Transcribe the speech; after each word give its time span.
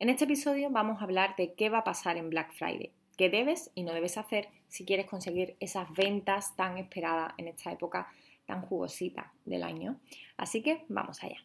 En 0.00 0.08
este 0.08 0.24
episodio 0.24 0.70
vamos 0.70 0.98
a 0.98 1.04
hablar 1.04 1.36
de 1.36 1.52
qué 1.52 1.68
va 1.68 1.80
a 1.80 1.84
pasar 1.84 2.16
en 2.16 2.30
Black 2.30 2.54
Friday, 2.54 2.90
qué 3.18 3.28
debes 3.28 3.70
y 3.74 3.82
no 3.82 3.92
debes 3.92 4.16
hacer 4.16 4.48
si 4.66 4.86
quieres 4.86 5.04
conseguir 5.04 5.56
esas 5.60 5.92
ventas 5.92 6.56
tan 6.56 6.78
esperadas 6.78 7.34
en 7.36 7.48
esta 7.48 7.70
época 7.70 8.10
tan 8.46 8.62
jugosita 8.62 9.30
del 9.44 9.62
año. 9.62 10.00
Así 10.38 10.62
que 10.62 10.86
vamos 10.88 11.22
allá. 11.22 11.36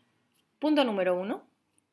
Punto 0.58 0.86
número 0.86 1.20
uno, 1.20 1.44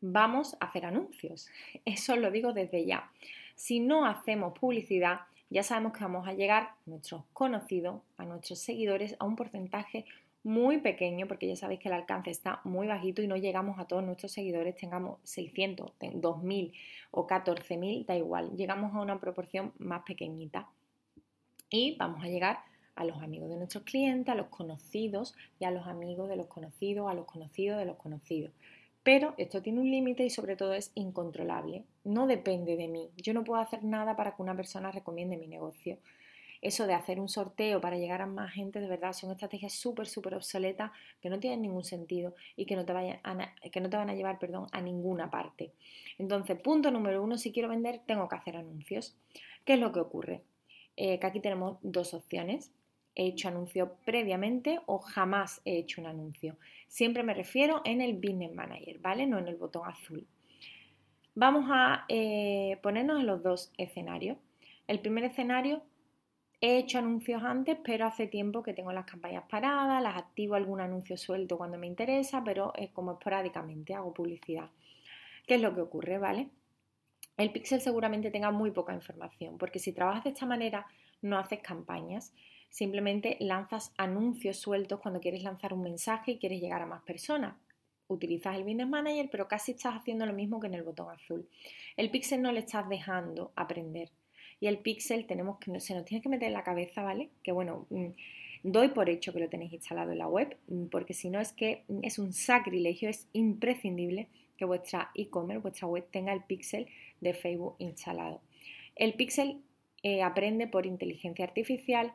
vamos 0.01 0.57
a 0.61 0.67
hacer 0.67 0.87
anuncios. 0.87 1.49
Eso 1.85 2.15
lo 2.15 2.31
digo 2.31 2.53
desde 2.53 2.87
ya. 2.87 3.11
Si 3.57 3.81
no 3.81 4.07
hacemos 4.07 4.57
publicidad, 4.57 5.23
ya 5.51 5.65
sabemos 5.65 5.95
que 5.95 6.05
vamos 6.05 6.29
a 6.29 6.33
llegar 6.33 6.63
a 6.63 6.77
nuestros 6.87 7.25
conocidos, 7.33 8.03
a 8.19 8.25
nuestros 8.25 8.61
seguidores, 8.61 9.17
a 9.19 9.25
un 9.25 9.35
porcentaje 9.35 10.05
muy 10.45 10.79
pequeño, 10.79 11.29
porque 11.29 11.47
ya 11.47 11.57
sabéis 11.57 11.81
que 11.81 11.89
el 11.89 11.95
alcance 11.95 12.31
está 12.31 12.61
muy 12.65 12.87
bajito 12.89 13.23
y 13.23 13.29
no 13.29 13.37
llegamos 13.37 13.79
a 13.79 13.87
todos 13.87 14.03
nuestros 14.03 14.33
seguidores, 14.33 14.75
tengamos 14.75 15.19
600, 15.23 15.93
2000 16.15 16.73
o 17.11 17.27
14000, 17.27 18.07
da 18.07 18.17
igual, 18.17 18.57
llegamos 18.57 18.95
a 18.95 19.01
una 19.01 19.21
proporción 19.21 19.73
más 19.79 20.03
pequeñita. 20.03 20.69
Y 21.71 21.97
vamos 21.97 22.23
a 22.25 22.29
llegar 22.29 22.59
a 22.97 23.05
los 23.05 23.23
amigos 23.23 23.49
de 23.49 23.57
nuestros 23.57 23.85
clientes, 23.85 24.31
a 24.31 24.35
los 24.37 24.49
conocidos 24.49 25.35
y 25.59 25.65
a 25.65 25.71
los 25.71 25.87
amigos 25.87 26.29
de 26.29 26.37
los 26.37 26.47
conocidos, 26.47 27.11
a 27.11 27.15
los 27.15 27.25
conocidos 27.25 27.79
de 27.79 27.87
los 27.87 27.97
conocidos. 27.97 28.53
Pero 29.03 29.35
esto 29.37 29.63
tiene 29.63 29.81
un 29.81 29.91
límite 29.91 30.25
y 30.25 30.31
sobre 30.31 30.57
todo 30.57 30.75
es 30.75 30.93
incontrolable. 30.95 31.85
No 32.05 32.27
depende 32.27 32.77
de 32.77 32.89
mí. 32.89 33.11
Yo 33.17 33.35
no 33.35 33.43
puedo 33.43 33.61
hacer 33.61 33.83
nada 33.83 34.15
para 34.17 34.37
que 34.37 34.43
una 34.43 34.55
persona 34.55 34.93
recomiende 34.93 35.37
mi 35.37 35.49
negocio. 35.49 35.99
Eso 36.63 36.87
de 36.87 36.95
hacer 36.95 37.21
un 37.21 37.29
sorteo 37.29 37.81
para 37.81 37.99
llegar 37.99 38.23
a 38.23 38.27
más 38.27 38.53
gente, 38.53 38.81
de 38.81 38.89
verdad, 38.89 39.13
son 39.13 39.33
estrategias 39.33 39.75
súper, 39.75 40.07
súper 40.07 40.35
obsoletas 40.35 40.93
que 41.21 41.29
no 41.29 41.39
tienen 41.39 41.61
ningún 41.61 41.85
sentido 41.85 42.35
y 42.57 42.65
que 42.65 42.77
no 42.77 42.87
te, 42.87 42.95
van 42.95 44.11
a 44.11 44.15
llevar 44.15 44.39
a 44.73 44.81
ninguna 44.81 45.31
parte. 45.31 45.73
Entonces, 46.19 46.59
punto 46.61 46.91
número 46.91 47.23
uno, 47.23 47.37
si 47.37 47.53
quiero 47.53 47.69
vender, 47.69 48.01
tengo 48.07 48.29
que 48.29 48.37
hacer 48.37 48.57
anuncios. 48.57 49.15
¿Qué 49.67 49.75
es 49.75 49.81
lo 49.81 49.93
que 49.93 50.01
ocurre? 50.01 50.43
Eh, 50.97 51.19
que 51.19 51.27
aquí 51.27 51.41
tenemos 51.41 51.79
dos 51.83 52.15
opciones 52.15 52.73
he 53.15 53.27
hecho 53.27 53.49
anuncio 53.49 53.97
previamente 54.05 54.81
o 54.87 54.99
jamás 54.99 55.61
he 55.65 55.79
hecho 55.79 56.01
un 56.01 56.07
anuncio. 56.07 56.57
Siempre 56.89 57.23
me 57.23 57.35
refiero 57.35 57.83
en 57.85 58.01
el 58.01 58.15
Business 58.15 58.55
Manager, 58.55 58.99
¿vale? 59.01 59.27
No 59.27 59.39
en 59.39 59.49
el 59.49 59.57
botón 59.57 59.89
azul. 59.89 60.27
Vamos 61.35 61.67
a 61.71 62.05
eh, 62.09 62.79
ponernos 62.83 63.21
en 63.21 63.27
los 63.27 63.43
dos 63.43 63.73
escenarios. 63.79 64.37
El 64.87 65.01
primer 65.01 65.25
escenario, 65.25 65.83
he 66.63 66.79
hecho 66.79 66.99
anuncios 66.99 67.43
antes, 67.43 67.77
pero 67.85 68.07
hace 68.07 68.27
tiempo 68.27 68.63
que 68.63 68.73
tengo 68.73 68.91
las 68.93 69.05
campañas 69.05 69.45
paradas, 69.51 70.03
las 70.03 70.17
activo 70.17 70.55
algún 70.55 70.81
anuncio 70.81 71.19
suelto 71.19 71.59
cuando 71.59 71.77
me 71.77 71.87
interesa, 71.87 72.43
pero 72.43 72.73
es 72.75 72.91
como 72.93 73.13
esporádicamente 73.13 73.95
hago 73.95 74.15
publicidad. 74.15 74.71
¿Qué 75.47 75.57
es 75.57 75.61
lo 75.61 75.75
que 75.75 75.83
ocurre, 75.83 76.17
vale? 76.17 76.49
El 77.37 77.53
pixel 77.53 77.83
seguramente 77.83 78.31
tenga 78.31 78.51
muy 78.51 78.71
poca 78.71 78.95
información, 78.95 79.59
porque 79.59 79.79
si 79.79 79.93
trabajas 79.93 80.25
de 80.25 80.31
esta 80.31 80.47
manera 80.47 80.87
no 81.21 81.39
haces 81.39 81.61
campañas, 81.61 82.33
Simplemente 82.73 83.37
lanzas 83.39 83.93
anuncios 83.99 84.57
sueltos 84.57 84.99
cuando 84.99 85.21
quieres 85.21 85.43
lanzar 85.43 85.75
un 85.75 85.83
mensaje 85.83 86.33
y 86.33 86.39
quieres 86.39 86.59
llegar 86.59 86.81
a 86.81 86.87
más 86.87 87.03
personas. 87.03 87.55
Utilizas 88.09 88.57
el 88.57 88.65
Business 88.65 88.89
Manager, 88.89 89.29
pero 89.31 89.47
casi 89.47 89.73
estás 89.73 89.95
haciendo 89.95 90.25
lo 90.25 90.33
mismo 90.33 90.59
que 90.59 90.69
en 90.69 90.75
el 90.75 90.83
botón 90.83 91.11
azul. 91.11 91.47
El 91.99 92.11
Pixel 92.11 92.41
no 92.41 92.51
le 92.51 92.61
estás 92.61 92.89
dejando 92.89 93.53
aprender. 93.57 94.09
Y 94.63 94.69
el 94.69 94.79
Pixel 94.79 95.27
tenemos 95.27 95.59
que, 95.59 95.81
se 95.81 95.93
nos 95.93 96.05
tiene 96.05 96.23
que 96.23 96.29
meter 96.29 96.47
en 96.47 96.53
la 96.53 96.63
cabeza, 96.63 97.03
¿vale? 97.03 97.31
Que 97.43 97.51
bueno, 97.51 97.85
mm, 97.91 98.07
doy 98.63 98.91
por 98.91 99.11
hecho 99.11 99.33
que 99.33 99.41
lo 99.41 99.49
tenéis 99.49 99.73
instalado 99.73 100.13
en 100.13 100.19
la 100.19 100.29
web, 100.29 100.57
mm, 100.69 100.85
porque 100.85 101.15
si 101.15 101.31
no 101.31 101.41
es 101.41 101.51
que 101.51 101.83
es 102.03 102.21
un 102.21 102.33
sacrilegio, 102.33 103.09
es 103.09 103.27
imprescindible 103.33 104.29
que 104.57 104.65
vuestra 104.65 105.11
e-commerce, 105.17 105.63
vuestra 105.63 105.89
web 105.89 106.07
tenga 106.13 106.33
el 106.33 106.45
Pixel 106.45 106.87
de 107.21 107.35
Facebook 107.35 107.75
instalado. 107.81 108.41
El 108.95 109.15
Pixel 109.15 109.59
eh, 110.05 110.23
aprende 110.23 110.69
por 110.69 110.87
inteligencia 110.87 111.45
artificial 111.45 112.13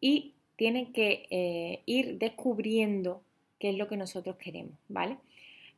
y 0.00 0.34
tiene 0.54 0.92
que 0.92 1.26
eh, 1.30 1.82
ir 1.84 2.16
descubriendo 2.18 3.22
qué 3.58 3.70
es 3.70 3.76
lo 3.76 3.88
que 3.88 3.96
nosotros 3.96 4.36
queremos, 4.36 4.78
¿vale? 4.86 5.16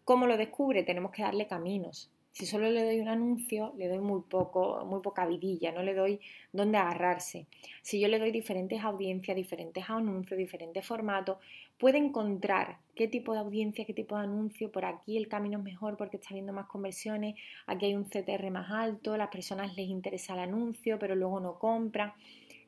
¿Cómo 0.05 0.27
lo 0.27 0.37
descubre? 0.37 0.83
Tenemos 0.83 1.13
que 1.13 1.23
darle 1.23 1.47
caminos. 1.47 2.11
Si 2.33 2.47
solo 2.47 2.71
le 2.71 2.85
doy 2.85 3.01
un 3.01 3.09
anuncio, 3.09 3.75
le 3.77 3.89
doy 3.89 3.99
muy 3.99 4.23
poco, 4.23 4.85
muy 4.87 5.01
poca 5.03 5.27
vidilla, 5.27 5.73
no 5.73 5.83
le 5.83 5.95
doy 5.95 6.21
dónde 6.53 6.79
agarrarse. 6.79 7.47
Si 7.83 7.99
yo 8.01 8.07
le 8.09 8.21
doy 8.21 8.31
diferentes 8.31 8.83
audiencias, 8.83 9.37
diferentes 9.37 9.91
anuncios, 9.91 10.39
diferentes 10.39 10.87
formatos, 10.87 11.39
puede 11.77 11.99
encontrar 11.99 12.79
qué 12.95 13.09
tipo 13.09 13.33
de 13.33 13.41
audiencia, 13.41 13.85
qué 13.85 13.95
tipo 13.95 14.17
de 14.17 14.25
anuncio, 14.25 14.71
por 14.71 14.85
aquí 14.85 15.17
el 15.17 15.29
camino 15.29 15.59
es 15.59 15.65
mejor 15.65 15.97
porque 15.97 16.19
está 16.19 16.33
viendo 16.33 16.53
más 16.53 16.67
conversiones, 16.67 17.35
aquí 17.67 17.87
hay 17.87 17.95
un 17.95 18.05
CTR 18.05 18.51
más 18.51 18.71
alto, 18.71 19.17
las 19.17 19.29
personas 19.29 19.77
les 19.77 19.89
interesa 19.89 20.35
el 20.35 20.41
anuncio, 20.41 20.99
pero 20.99 21.17
luego 21.17 21.41
no 21.41 21.59
compran. 21.59 22.13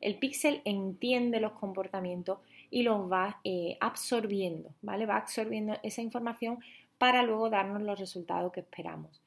El 0.01 0.19
píxel 0.19 0.61
entiende 0.65 1.39
los 1.39 1.53
comportamientos 1.53 2.41
y 2.71 2.83
los 2.83 3.11
va 3.11 3.39
eh, 3.45 3.77
absorbiendo, 3.81 4.71
¿vale? 4.83 5.07
Va 5.07 5.17
absorbiendo 5.17 5.77
esa 5.85 6.03
información 6.03 6.59
para 6.99 7.23
luego 7.23 7.49
darnos 7.51 7.83
los 7.83 8.01
resultados 8.01 8.53
que 8.53 8.61
esperamos. 8.61 9.23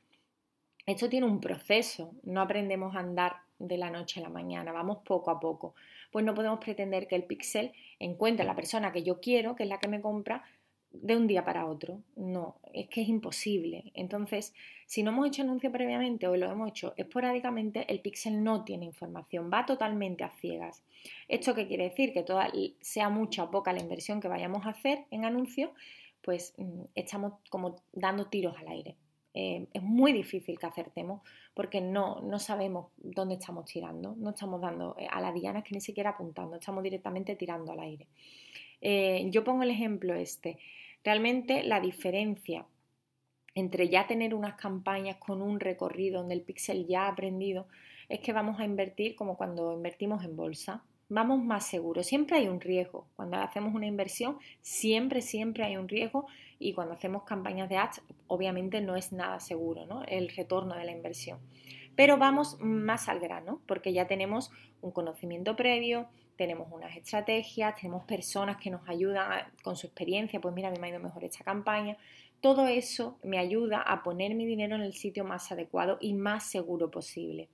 Esto 0.85 1.09
tiene 1.09 1.25
un 1.25 1.41
proceso, 1.41 2.13
no 2.23 2.41
aprendemos 2.41 2.95
a 2.95 2.99
andar 2.99 3.37
de 3.57 3.77
la 3.77 3.89
noche 3.89 4.19
a 4.19 4.23
la 4.23 4.29
mañana, 4.29 4.71
vamos 4.71 4.99
poco 5.03 5.31
a 5.31 5.39
poco. 5.39 5.73
Pues 6.11 6.23
no 6.23 6.35
podemos 6.35 6.59
pretender 6.59 7.07
que 7.07 7.15
el 7.15 7.23
píxel 7.23 7.71
encuentre 7.99 8.45
la 8.45 8.55
persona 8.55 8.91
que 8.91 9.01
yo 9.01 9.19
quiero, 9.19 9.55
que 9.55 9.63
es 9.63 9.69
la 9.69 9.79
que 9.79 9.87
me 9.87 10.01
compra, 10.01 10.43
de 10.91 11.17
un 11.17 11.27
día 11.27 11.43
para 11.43 11.65
otro. 11.65 12.01
No, 12.15 12.57
es 12.73 12.87
que 12.87 13.01
es 13.01 13.09
imposible. 13.09 13.91
Entonces, 13.93 14.53
si 14.85 15.03
no 15.03 15.11
hemos 15.11 15.27
hecho 15.27 15.41
anuncio 15.41 15.71
previamente 15.71 16.27
o 16.27 16.35
lo 16.35 16.51
hemos 16.51 16.69
hecho 16.69 16.93
esporádicamente, 16.97 17.91
el 17.91 18.01
pixel 18.01 18.43
no 18.43 18.63
tiene 18.63 18.85
información, 18.85 19.49
va 19.51 19.65
totalmente 19.65 20.23
a 20.23 20.29
ciegas. 20.29 20.83
¿Esto 21.27 21.55
qué 21.55 21.67
quiere 21.67 21.85
decir? 21.85 22.13
Que 22.13 22.23
toda, 22.23 22.51
sea 22.81 23.09
mucha 23.09 23.43
o 23.43 23.51
poca 23.51 23.73
la 23.73 23.81
inversión 23.81 24.21
que 24.21 24.27
vayamos 24.27 24.65
a 24.65 24.69
hacer 24.69 25.05
en 25.11 25.25
anuncio, 25.25 25.73
pues 26.21 26.53
mm, 26.57 26.83
estamos 26.95 27.33
como 27.49 27.81
dando 27.91 28.27
tiros 28.27 28.55
al 28.57 28.67
aire. 28.67 28.95
Eh, 29.37 29.67
es 29.73 29.83
muy 29.83 30.13
difícil 30.13 30.57
que 30.57 30.65
acertemos 30.65 31.21
porque 31.53 31.81
no, 31.81 32.21
no 32.21 32.39
sabemos 32.39 32.87
dónde 32.95 33.35
estamos 33.35 33.65
tirando, 33.65 34.15
no 34.15 34.29
estamos 34.29 34.61
dando 34.61 34.95
eh, 34.97 35.07
a 35.11 35.19
la 35.19 35.33
diana 35.33 35.61
que 35.61 35.75
ni 35.75 35.81
siquiera 35.81 36.11
apuntando, 36.11 36.55
estamos 36.55 36.81
directamente 36.81 37.35
tirando 37.35 37.73
al 37.73 37.81
aire. 37.81 38.07
Eh, 38.79 39.27
yo 39.31 39.43
pongo 39.43 39.63
el 39.63 39.71
ejemplo 39.71 40.15
este. 40.15 40.57
Realmente 41.03 41.63
la 41.63 41.81
diferencia 41.81 42.65
entre 43.55 43.89
ya 43.89 44.07
tener 44.07 44.33
unas 44.33 44.55
campañas 44.55 45.17
con 45.17 45.41
un 45.41 45.59
recorrido 45.59 46.19
donde 46.19 46.35
el 46.35 46.41
pixel 46.41 46.87
ya 46.87 47.03
ha 47.03 47.09
aprendido 47.09 47.67
es 48.07 48.21
que 48.21 48.31
vamos 48.31 48.59
a 48.61 48.65
invertir 48.65 49.15
como 49.15 49.35
cuando 49.35 49.73
invertimos 49.73 50.23
en 50.23 50.37
bolsa. 50.37 50.81
Vamos 51.07 51.43
más 51.43 51.67
seguros. 51.67 52.07
Siempre 52.07 52.37
hay 52.37 52.47
un 52.47 52.59
riesgo. 52.59 53.07
Cuando 53.15 53.37
hacemos 53.37 53.75
una 53.75 53.85
inversión, 53.85 54.37
siempre, 54.61 55.21
siempre 55.21 55.63
hay 55.63 55.77
un 55.77 55.87
riesgo. 55.87 56.25
Y 56.57 56.73
cuando 56.73 56.93
hacemos 56.93 57.23
campañas 57.23 57.69
de 57.69 57.77
ads, 57.77 58.01
obviamente 58.27 58.81
no 58.81 58.95
es 58.95 59.11
nada 59.11 59.39
seguro, 59.39 59.85
¿no? 59.85 60.03
El 60.03 60.29
retorno 60.29 60.75
de 60.75 60.85
la 60.85 60.91
inversión. 60.91 61.39
Pero 61.95 62.17
vamos 62.17 62.57
más 62.59 63.07
al 63.07 63.19
grano, 63.19 63.61
porque 63.67 63.93
ya 63.93 64.07
tenemos 64.07 64.51
un 64.81 64.91
conocimiento 64.91 65.55
previo, 65.55 66.07
tenemos 66.35 66.67
unas 66.71 66.95
estrategias, 66.95 67.75
tenemos 67.75 68.03
personas 68.03 68.57
que 68.57 68.69
nos 68.69 68.87
ayudan 68.89 69.45
con 69.63 69.75
su 69.75 69.87
experiencia, 69.87 70.41
pues 70.41 70.53
mira, 70.53 70.67
a 70.67 70.71
mí 70.71 70.79
me 70.79 70.87
ha 70.87 70.89
ido 70.89 70.99
mejor 70.99 71.23
esta 71.23 71.43
campaña. 71.43 71.97
Todo 72.41 72.67
eso 72.67 73.17
me 73.23 73.37
ayuda 73.37 73.81
a 73.81 74.03
poner 74.03 74.35
mi 74.35 74.45
dinero 74.45 74.75
en 74.75 74.81
el 74.81 74.93
sitio 74.93 75.23
más 75.23 75.51
adecuado 75.51 75.97
y 76.01 76.13
más 76.13 76.49
seguro 76.49 76.91
posible. 76.91 77.49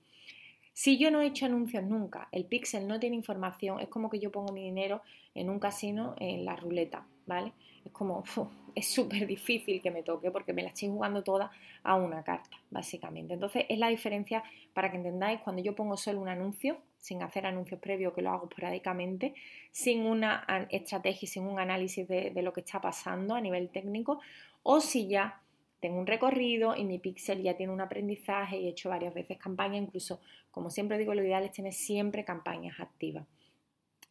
Si 0.74 0.96
yo 0.96 1.10
no 1.10 1.20
he 1.20 1.26
hecho 1.26 1.46
anuncios 1.46 1.84
nunca, 1.84 2.28
el 2.32 2.46
pixel 2.46 2.88
no 2.88 2.98
tiene 2.98 3.16
información, 3.16 3.78
es 3.80 3.88
como 3.88 4.08
que 4.08 4.18
yo 4.18 4.32
pongo 4.32 4.52
mi 4.52 4.62
dinero 4.62 5.02
en 5.34 5.50
un 5.50 5.58
casino 5.58 6.14
en 6.18 6.44
la 6.44 6.56
ruleta, 6.56 7.06
¿vale? 7.26 7.52
Es 7.84 7.92
como, 7.92 8.24
es 8.74 8.88
súper 8.88 9.26
difícil 9.26 9.82
que 9.82 9.90
me 9.90 10.02
toque 10.02 10.30
porque 10.30 10.52
me 10.52 10.62
la 10.62 10.68
estoy 10.68 10.88
jugando 10.88 11.22
toda 11.22 11.50
a 11.82 11.96
una 11.96 12.22
carta, 12.22 12.56
básicamente. 12.70 13.34
Entonces, 13.34 13.66
es 13.68 13.78
la 13.78 13.88
diferencia 13.88 14.42
para 14.72 14.90
que 14.90 14.96
entendáis 14.96 15.40
cuando 15.40 15.62
yo 15.62 15.74
pongo 15.74 15.96
solo 15.96 16.20
un 16.20 16.28
anuncio, 16.28 16.78
sin 16.98 17.22
hacer 17.22 17.44
anuncios 17.46 17.80
previos, 17.80 18.14
que 18.14 18.22
lo 18.22 18.30
hago 18.30 18.44
esporádicamente, 18.44 19.34
sin 19.72 20.06
una 20.06 20.46
estrategia, 20.70 21.28
sin 21.28 21.42
un 21.42 21.58
análisis 21.58 22.06
de 22.06 22.42
lo 22.42 22.52
que 22.52 22.60
está 22.60 22.80
pasando 22.80 23.34
a 23.34 23.40
nivel 23.40 23.68
técnico, 23.70 24.20
o 24.62 24.80
si 24.80 25.08
ya 25.08 25.41
tengo 25.82 25.98
un 25.98 26.06
recorrido 26.06 26.76
y 26.76 26.84
mi 26.84 27.00
pixel 27.00 27.42
ya 27.42 27.56
tiene 27.56 27.72
un 27.72 27.80
aprendizaje 27.80 28.56
y 28.56 28.66
he 28.66 28.70
hecho 28.70 28.88
varias 28.88 29.12
veces 29.12 29.36
campaña, 29.36 29.78
incluso, 29.78 30.20
como 30.52 30.70
siempre 30.70 30.96
digo, 30.96 31.12
lo 31.12 31.24
ideal 31.24 31.42
es 31.42 31.50
tener 31.50 31.72
siempre 31.72 32.24
campañas 32.24 32.78
activas. 32.78 33.26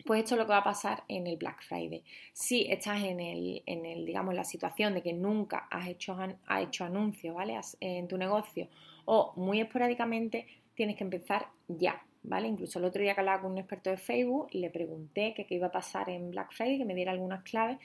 Pues 0.05 0.21
esto 0.21 0.35
es 0.35 0.39
lo 0.39 0.45
que 0.45 0.51
va 0.51 0.57
a 0.57 0.63
pasar 0.63 1.05
en 1.07 1.27
el 1.27 1.37
Black 1.37 1.63
Friday. 1.63 2.03
Si 2.33 2.69
estás 2.69 3.01
en 3.03 3.21
el, 3.21 3.63
en 3.65 3.85
el 3.85 4.05
digamos, 4.05 4.33
la 4.33 4.43
situación 4.43 4.95
de 4.95 5.01
que 5.01 5.13
nunca 5.13 5.67
has 5.71 5.87
hecho, 5.87 6.17
has 6.45 6.61
hecho 6.61 6.83
anuncios, 6.83 7.33
¿vale? 7.33 7.57
En 7.79 8.09
tu 8.09 8.17
negocio 8.17 8.67
o 9.05 9.31
muy 9.37 9.61
esporádicamente, 9.61 10.47
tienes 10.75 10.97
que 10.97 11.05
empezar 11.05 11.47
ya, 11.69 12.03
¿vale? 12.23 12.49
Incluso 12.49 12.79
el 12.79 12.85
otro 12.85 13.01
día 13.01 13.13
que 13.13 13.21
hablaba 13.21 13.43
con 13.43 13.53
un 13.53 13.59
experto 13.59 13.89
de 13.89 13.97
Facebook, 13.97 14.49
le 14.51 14.69
pregunté 14.69 15.33
qué 15.35 15.45
iba 15.55 15.67
a 15.67 15.71
pasar 15.71 16.09
en 16.09 16.31
Black 16.31 16.51
Friday, 16.51 16.79
que 16.79 16.85
me 16.85 16.95
diera 16.95 17.13
algunas 17.13 17.43
claves 17.43 17.77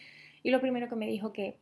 y 0.42 0.50
lo 0.50 0.60
primero 0.60 0.88
que 0.88 0.96
me 0.96 1.06
dijo 1.06 1.32
que 1.32 1.58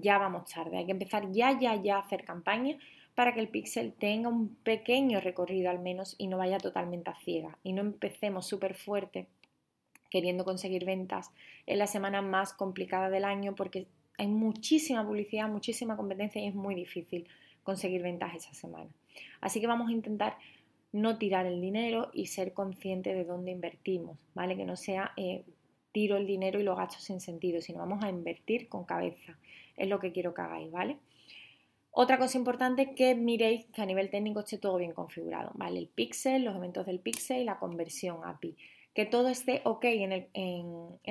ya 0.00 0.18
vamos 0.18 0.50
tarde, 0.50 0.78
hay 0.78 0.86
que 0.86 0.92
empezar 0.92 1.30
ya, 1.32 1.58
ya, 1.58 1.74
ya 1.76 1.96
a 1.96 2.00
hacer 2.00 2.24
campaña 2.24 2.78
para 3.14 3.32
que 3.32 3.40
el 3.40 3.48
pixel 3.48 3.92
tenga 3.92 4.28
un 4.28 4.54
pequeño 4.56 5.20
recorrido 5.20 5.70
al 5.70 5.78
menos 5.78 6.14
y 6.18 6.26
no 6.28 6.38
vaya 6.38 6.58
totalmente 6.58 7.10
a 7.10 7.14
ciega 7.14 7.58
y 7.62 7.72
no 7.72 7.82
empecemos 7.82 8.46
súper 8.46 8.74
fuerte 8.74 9.26
queriendo 10.10 10.44
conseguir 10.44 10.84
ventas 10.84 11.30
en 11.66 11.78
la 11.78 11.86
semana 11.86 12.22
más 12.22 12.52
complicada 12.52 13.10
del 13.10 13.24
año 13.24 13.54
porque 13.54 13.86
hay 14.18 14.28
muchísima 14.28 15.06
publicidad, 15.06 15.48
muchísima 15.48 15.96
competencia 15.96 16.40
y 16.42 16.48
es 16.48 16.54
muy 16.54 16.74
difícil 16.74 17.26
conseguir 17.62 18.02
ventas 18.02 18.34
esa 18.34 18.54
semana. 18.54 18.88
Así 19.40 19.60
que 19.60 19.66
vamos 19.66 19.88
a 19.88 19.92
intentar 19.92 20.38
no 20.92 21.18
tirar 21.18 21.46
el 21.46 21.60
dinero 21.60 22.10
y 22.14 22.26
ser 22.26 22.52
consciente 22.52 23.14
de 23.14 23.24
dónde 23.24 23.50
invertimos, 23.50 24.18
¿vale? 24.34 24.56
Que 24.56 24.64
no 24.64 24.76
sea 24.76 25.12
eh, 25.16 25.44
tiro 25.96 26.18
el 26.18 26.26
dinero 26.26 26.60
y 26.60 26.62
lo 26.62 26.76
gasto 26.76 27.00
sin 27.00 27.22
sentido, 27.22 27.62
sino 27.62 27.78
vamos 27.78 28.04
a 28.04 28.10
invertir 28.10 28.68
con 28.68 28.84
cabeza. 28.84 29.38
Es 29.78 29.88
lo 29.88 29.98
que 29.98 30.12
quiero 30.12 30.34
que 30.34 30.42
hagáis, 30.42 30.70
¿vale? 30.70 30.98
Otra 31.90 32.18
cosa 32.18 32.36
importante 32.36 32.94
que 32.94 33.14
miréis 33.14 33.64
que 33.72 33.80
a 33.80 33.86
nivel 33.86 34.10
técnico 34.10 34.40
esté 34.40 34.58
todo 34.58 34.76
bien 34.76 34.92
configurado, 34.92 35.52
¿vale? 35.54 35.78
El 35.78 35.88
pixel, 35.88 36.44
los 36.44 36.52
elementos 36.52 36.84
del 36.84 37.00
pixel 37.00 37.40
y 37.40 37.44
la 37.44 37.58
conversión 37.58 38.26
API. 38.26 38.58
Que 38.92 39.06
todo 39.06 39.28
esté 39.28 39.62
ok 39.64 39.84
en 39.86 40.12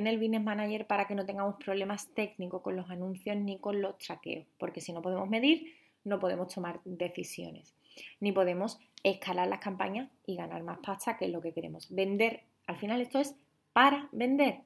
el 0.07 0.17
Business 0.19 0.43
Manager 0.43 0.85
para 0.85 1.07
que 1.07 1.15
no 1.15 1.25
tengamos 1.25 1.55
problemas 1.55 2.07
técnicos 2.13 2.61
con 2.61 2.75
los 2.75 2.87
anuncios 2.91 3.37
ni 3.37 3.57
con 3.57 3.81
los 3.81 3.97
traqueos, 3.97 4.45
porque 4.59 4.81
si 4.81 4.93
no 4.93 5.01
podemos 5.01 5.27
medir, 5.27 5.73
no 6.03 6.19
podemos 6.19 6.53
tomar 6.53 6.79
decisiones, 6.85 7.73
ni 8.19 8.31
podemos 8.31 8.79
escalar 9.01 9.47
las 9.47 9.61
campañas 9.61 10.11
y 10.27 10.35
ganar 10.35 10.61
más 10.61 10.77
pasta, 10.85 11.17
que 11.17 11.25
es 11.25 11.31
lo 11.31 11.41
que 11.41 11.53
queremos. 11.53 11.87
Vender, 11.89 12.43
al 12.67 12.75
final 12.75 13.01
esto 13.01 13.17
es 13.17 13.35
para 13.73 14.09
vender. 14.11 14.61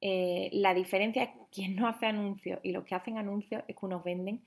Eh, 0.00 0.50
la 0.52 0.74
diferencia 0.74 1.24
es 1.24 1.30
quien 1.50 1.76
no 1.76 1.88
hace 1.88 2.06
anuncios 2.06 2.60
y 2.62 2.72
los 2.72 2.84
que 2.84 2.94
hacen 2.94 3.18
anuncios 3.18 3.62
es 3.66 3.76
que 3.76 3.86
unos 3.86 4.04
venden 4.04 4.40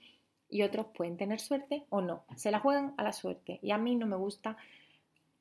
y 0.50 0.64
otros 0.64 0.88
pueden 0.94 1.18
tener 1.18 1.40
suerte 1.40 1.84
o 1.90 2.02
no. 2.02 2.24
Se 2.36 2.52
la 2.52 2.60
juegan 2.60 2.94
a 2.98 3.04
la 3.04 3.14
suerte 3.14 3.60
y 3.62 3.72
a 3.72 3.78
mí 3.78 3.96
no 3.96 4.06
me 4.06 4.16
gusta 4.16 4.58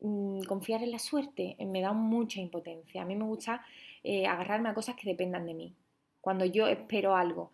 mm, 0.00 0.42
confiar 0.42 0.82
en 0.82 0.92
la 0.92 0.98
suerte, 0.98 1.56
me 1.60 1.80
da 1.80 1.92
mucha 1.92 2.40
impotencia. 2.40 3.02
A 3.02 3.04
mí 3.04 3.16
me 3.16 3.24
gusta 3.24 3.64
eh, 4.02 4.26
agarrarme 4.26 4.68
a 4.68 4.74
cosas 4.74 4.96
que 4.96 5.08
dependan 5.08 5.46
de 5.46 5.54
mí. 5.54 5.74
Cuando 6.20 6.44
yo 6.44 6.66
espero 6.66 7.16
algo 7.16 7.50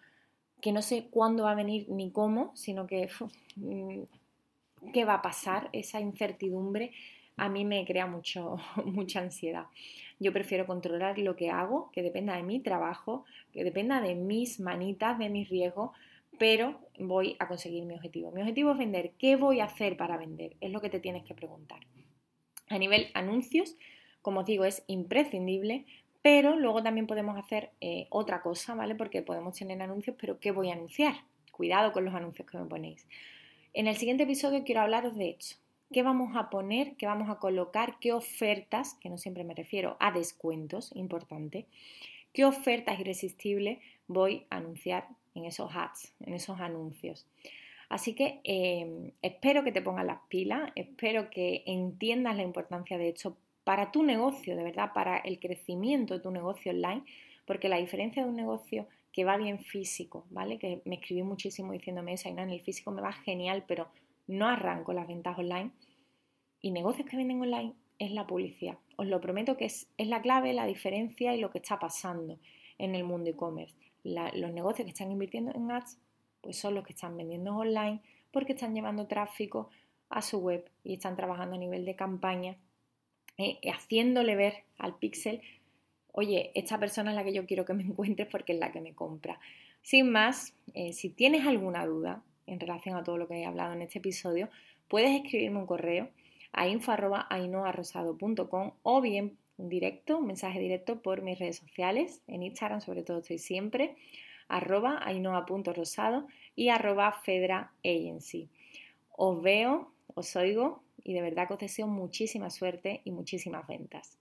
que 0.61 0.73
no 0.73 0.83
sé 0.83 1.09
cuándo 1.11 1.45
va 1.45 1.53
a 1.53 1.57
venir 1.57 1.87
ni 1.89 2.11
cómo, 2.11 2.53
sino 2.55 2.87
que 2.87 3.09
mm, 3.57 4.03
qué 4.93 5.05
va 5.05 5.15
a 5.15 5.23
pasar, 5.23 5.69
esa 5.73 6.01
incertidumbre 6.01 6.93
a 7.37 7.49
mí 7.49 7.65
me 7.65 7.85
crea 7.85 8.07
mucho, 8.07 8.57
mucha 8.85 9.21
ansiedad. 9.21 9.67
Yo 10.19 10.33
prefiero 10.33 10.67
controlar 10.67 11.19
lo 11.19 11.37
que 11.37 11.51
hago, 11.51 11.91
que 11.93 12.03
dependa 12.03 12.37
de 12.37 12.43
mi 12.43 12.61
trabajo, 12.61 13.25
que 13.53 13.65
dependa 13.65 14.01
de 14.01 14.15
mis 14.15 14.61
manitas, 14.61 15.19
de 15.19 15.29
mis 15.29 15.49
riesgos, 15.49 15.91
pero 16.39 16.81
voy 16.99 17.37
a 17.39 17.49
conseguir 17.49 17.85
mi 17.85 17.95
objetivo. 17.95 18.31
Mi 18.31 18.41
objetivo 18.41 18.73
es 18.73 18.79
vender. 18.79 19.13
¿Qué 19.19 19.37
voy 19.37 19.61
a 19.61 19.65
hacer 19.65 19.97
para 19.97 20.17
vender? 20.17 20.57
Es 20.61 20.71
lo 20.71 20.81
que 20.81 20.91
te 20.91 21.01
tienes 21.01 21.25
que 21.25 21.35
preguntar. 21.35 21.81
A 22.69 22.79
nivel 22.79 23.09
anuncios, 23.15 23.77
como 24.23 24.41
os 24.41 24.47
digo, 24.47 24.65
es 24.65 24.83
imprescindible, 24.87 25.85
pero 26.23 26.57
luego 26.57 26.83
también 26.83 27.07
podemos 27.07 27.39
hacer 27.39 27.71
eh, 27.81 28.07
otra 28.11 28.43
cosa, 28.43 28.75
¿vale? 28.75 28.95
Porque 28.95 29.23
podemos 29.23 29.57
tener 29.57 29.81
anuncios, 29.81 30.17
pero 30.19 30.41
¿qué 30.41 30.51
voy 30.51 30.71
a 30.71 30.75
anunciar? 30.75 31.15
Cuidado 31.53 31.93
con 31.93 32.05
los 32.05 32.15
anuncios 32.15 32.49
que 32.49 32.59
me 32.59 32.67
ponéis. 32.67 33.07
En 33.73 33.87
el 33.87 33.97
siguiente 33.97 34.25
episodio 34.25 34.65
quiero 34.65 34.81
hablaros 34.81 35.17
de 35.17 35.29
hecho. 35.29 35.57
¿Qué 35.93 36.03
vamos 36.03 36.37
a 36.37 36.51
poner? 36.51 36.97
¿Qué 36.97 37.07
vamos 37.07 37.31
a 37.31 37.39
colocar? 37.39 37.99
¿Qué 38.01 38.13
ofertas? 38.13 38.95
Que 39.01 39.09
no 39.09 39.19
siempre 39.19 39.45
me 39.45 39.55
refiero 39.55 39.97
a 40.01 40.11
descuentos, 40.11 40.91
importante. 40.95 41.67
¿Qué 42.33 42.45
ofertas 42.45 42.99
irresistibles 42.99 43.79
voy 44.09 44.47
a 44.51 44.57
anunciar 44.57 45.07
en 45.35 45.45
esos 45.45 45.75
ads, 45.75 46.13
en 46.21 46.35
esos 46.35 46.61
anuncios? 46.61 47.27
Así 47.89 48.15
que 48.15 48.41
em, 48.43 49.13
espero 49.23 49.63
que 49.63 49.71
te 49.71 49.81
pongas 49.81 50.05
las 50.05 50.19
pilas, 50.29 50.73
espero 50.75 51.31
que 51.31 51.63
entiendas 51.67 52.37
la 52.37 52.43
importancia 52.43 52.99
de 52.99 53.09
hecho 53.09 53.37
para 53.63 53.93
tu 53.93 54.03
negocio, 54.03 54.57
de 54.57 54.65
verdad, 54.65 54.93
para 54.93 55.19
el 55.19 55.39
crecimiento 55.39 56.15
de 56.15 56.21
tu 56.21 56.33
negocio 56.33 56.73
online, 56.73 57.05
porque 57.47 57.69
la 57.69 57.77
diferencia 57.77 58.25
de 58.25 58.29
un 58.29 58.37
negocio 58.37 58.87
que 59.13 59.25
va 59.25 59.37
bien 59.37 59.61
físico, 59.61 60.27
¿vale? 60.31 60.59
Que 60.59 60.83
me 60.85 60.97
escribí 60.97 61.23
muchísimo 61.23 61.73
diciéndome 61.73 62.15
eso, 62.15 62.29
en 62.29 62.39
el 62.39 62.61
físico 62.61 62.91
me 62.91 63.03
va 63.03 63.13
genial, 63.13 63.65
pero 63.67 63.89
no 64.27 64.49
arranco 64.49 64.93
las 64.93 65.07
ventas 65.07 65.39
online. 65.39 65.71
Y 66.61 66.71
negocios 66.71 67.09
que 67.09 67.17
venden 67.17 67.41
online 67.41 67.75
es 67.99 68.11
la 68.13 68.27
publicidad. 68.27 68.79
Os 68.97 69.07
lo 69.07 69.21
prometo 69.21 69.57
que 69.57 69.67
es, 69.67 69.89
es 69.99 70.09
la 70.09 70.23
clave, 70.23 70.53
la 70.53 70.67
diferencia 70.67 71.35
y 71.35 71.41
lo 71.41 71.51
que 71.51 71.59
está 71.59 71.79
pasando 71.79 72.39
en 72.79 72.95
el 72.95 73.05
mundo 73.05 73.31
e-commerce. 73.31 73.75
Los 74.05 74.53
negocios 74.53 74.85
que 74.85 74.93
están 74.93 75.11
invirtiendo 75.11 75.53
en 75.55 75.71
ads, 75.71 75.99
pues 76.41 76.59
son 76.59 76.75
los 76.75 76.85
que 76.85 76.93
están 76.93 77.17
vendiendo 77.17 77.57
online 77.57 78.01
porque 78.31 78.53
están 78.53 78.75
llevando 78.75 79.07
tráfico 79.07 79.71
a 80.09 80.23
su 80.23 80.39
web 80.39 80.71
y 80.85 80.95
están 80.95 81.17
trabajando 81.17 81.57
a 81.57 81.59
nivel 81.59 81.85
de 81.85 81.97
campaña, 81.97 82.57
eh, 83.39 83.59
haciéndole 83.71 84.37
ver 84.37 84.65
al 84.79 84.97
pixel 84.99 85.41
oye, 86.17 86.51
esta 86.55 86.79
persona 86.79 87.11
es 87.11 87.17
la 87.17 87.25
que 87.25 87.33
yo 87.33 87.47
quiero 87.47 87.65
que 87.65 87.75
me 87.75 87.83
encuentres 87.85 88.27
porque 88.29 88.55
es 88.55 88.59
la 88.59 88.73
que 88.73 88.81
me 88.81 88.95
compra. 88.95 89.39
Sin 89.83 90.11
más, 90.11 90.55
eh, 90.75 90.93
si 90.93 91.11
tienes 91.11 91.47
alguna 91.47 91.87
duda 91.87 92.25
en 92.47 92.61
relación 92.61 92.97
a 92.97 93.05
todo 93.05 93.19
lo 93.19 93.29
que 93.29 93.37
he 93.37 93.45
hablado 93.45 93.73
en 93.73 93.83
este 93.83 93.99
episodio, 93.99 94.49
puedes 94.89 95.11
escribirme 95.11 95.59
un 95.59 95.67
correo 95.67 96.09
a 96.53 96.69
info.ainoarrosado.com 96.69 98.73
o 98.83 99.01
bien 99.01 99.37
un 99.59 99.69
directo, 99.69 100.19
un 100.19 100.27
mensaje 100.27 100.61
directo 100.61 101.03
por 101.03 101.23
mis 101.23 101.39
redes 101.39 101.57
sociales, 101.57 102.23
en 102.27 102.43
Instagram 102.43 102.81
sobre 102.81 103.03
todo 103.03 103.19
estoy 103.19 103.39
siempre, 103.39 103.97
arroba 104.49 105.01
ainoa.rosado 105.05 106.27
y 106.55 106.69
arroba 106.69 107.13
fedra 107.25 107.73
agency. 107.85 108.49
Os 109.11 109.43
veo, 109.43 109.93
os 110.15 110.37
oigo 110.37 110.83
y 111.03 111.15
de 111.15 111.23
verdad 111.23 111.49
que 111.49 111.55
os 111.55 111.61
deseo 111.61 111.87
muchísima 111.87 112.51
suerte 112.51 113.01
y 113.05 113.13
muchísimas 113.13 113.67
ventas. 113.67 114.19